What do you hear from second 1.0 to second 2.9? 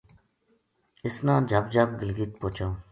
اس نا جھب جھب گلگلت پوہچاؤں